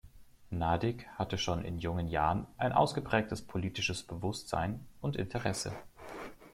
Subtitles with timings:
[0.49, 5.73] Nadig hatte schon in jungen Jahren ein ausgeprägtes politisches Bewusstsein und Interesse.